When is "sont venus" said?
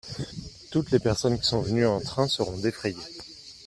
1.45-1.85